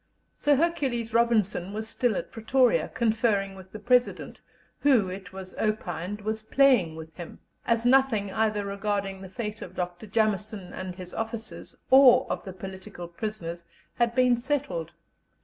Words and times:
Sir 0.33 0.55
Hercules 0.55 1.13
Robinson 1.13 1.73
was 1.73 1.87
still 1.87 2.15
at 2.15 2.31
Pretoria, 2.31 2.87
conferring 2.87 3.53
with 3.53 3.71
the 3.71 3.77
President, 3.77 4.41
who, 4.79 5.07
it 5.09 5.31
was 5.31 5.53
opined, 5.59 6.21
was 6.21 6.41
playing 6.41 6.95
with 6.95 7.13
him, 7.17 7.37
as 7.67 7.85
nothing 7.85 8.33
either 8.33 8.65
regarding 8.65 9.21
the 9.21 9.29
fate 9.29 9.61
of 9.61 9.75
Dr. 9.75 10.07
Jameson 10.07 10.73
and 10.73 10.95
his 10.95 11.13
officers, 11.13 11.75
or 11.91 12.25
of 12.31 12.43
the 12.45 12.51
political 12.53 13.07
prisoners, 13.07 13.63
had 13.93 14.15
been 14.15 14.39
settled. 14.39 14.91